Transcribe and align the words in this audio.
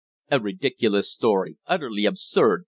"A 0.31 0.39
ridiculous 0.39 1.13
story 1.13 1.57
utterly 1.67 2.05
absurd!" 2.07 2.59